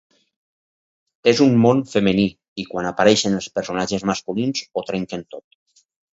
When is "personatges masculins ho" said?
3.59-4.87